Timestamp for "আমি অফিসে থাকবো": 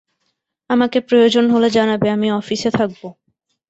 2.09-3.07